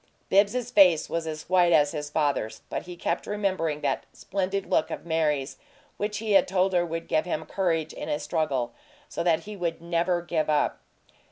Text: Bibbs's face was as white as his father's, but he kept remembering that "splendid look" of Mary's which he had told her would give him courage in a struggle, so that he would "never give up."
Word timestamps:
Bibbs's 0.29 0.71
face 0.71 1.11
was 1.11 1.27
as 1.27 1.47
white 1.47 1.71
as 1.71 1.91
his 1.91 2.09
father's, 2.09 2.63
but 2.71 2.87
he 2.87 2.95
kept 2.95 3.27
remembering 3.27 3.81
that 3.81 4.07
"splendid 4.13 4.65
look" 4.65 4.89
of 4.89 5.05
Mary's 5.05 5.57
which 5.97 6.17
he 6.17 6.31
had 6.31 6.47
told 6.47 6.73
her 6.73 6.83
would 6.83 7.07
give 7.07 7.25
him 7.25 7.45
courage 7.45 7.93
in 7.93 8.09
a 8.09 8.17
struggle, 8.17 8.73
so 9.07 9.21
that 9.21 9.41
he 9.41 9.55
would 9.55 9.79
"never 9.79 10.23
give 10.23 10.49
up." 10.49 10.81